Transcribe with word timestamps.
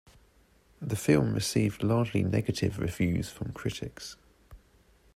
The 0.81 0.95
film 0.95 1.35
received 1.35 1.83
largely 1.83 2.23
negative 2.23 2.79
reviews 2.79 3.29
from 3.29 3.51
critics. 3.53 4.17